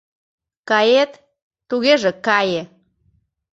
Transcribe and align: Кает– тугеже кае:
Кает– 0.69 1.11
тугеже 1.69 2.11
кае: 2.25 2.61